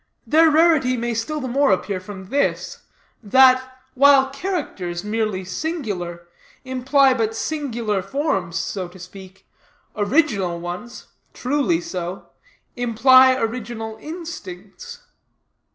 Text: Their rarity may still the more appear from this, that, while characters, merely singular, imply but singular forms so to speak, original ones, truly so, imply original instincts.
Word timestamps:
Their 0.25 0.49
rarity 0.49 0.97
may 0.97 1.13
still 1.13 1.39
the 1.39 1.47
more 1.47 1.69
appear 1.71 1.99
from 1.99 2.29
this, 2.29 2.85
that, 3.21 3.77
while 3.93 4.31
characters, 4.31 5.03
merely 5.03 5.45
singular, 5.45 6.27
imply 6.65 7.13
but 7.13 7.35
singular 7.35 8.01
forms 8.01 8.57
so 8.57 8.87
to 8.87 8.97
speak, 8.97 9.45
original 9.95 10.59
ones, 10.59 11.05
truly 11.35 11.81
so, 11.81 12.29
imply 12.75 13.35
original 13.35 13.99
instincts. 14.01 15.01